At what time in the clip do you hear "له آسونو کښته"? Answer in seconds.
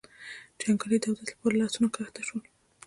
1.57-2.21